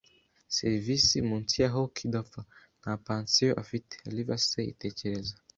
[0.57, 2.41] serivisi, munsi ya Hawke idapfa.
[2.81, 4.69] Nta pansiyo afite, Livesey.
[4.83, 5.33] Tekereza